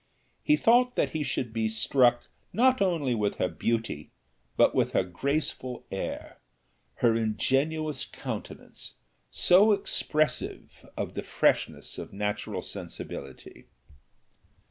[0.41, 4.09] He thought that he should be struck not only with her beauty,
[4.57, 6.39] but with her graceful air
[6.95, 8.95] her ingenuous countenance,
[9.29, 13.67] so expressive of the freshness of natural sensibility.